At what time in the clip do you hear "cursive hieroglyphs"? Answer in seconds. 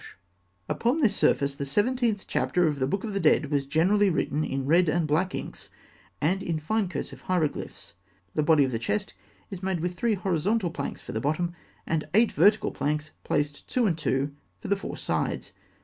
6.89-7.93